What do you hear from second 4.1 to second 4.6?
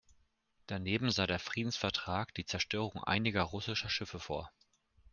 vor.